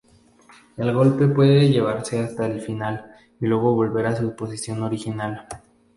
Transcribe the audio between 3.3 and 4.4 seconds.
y luego volver a su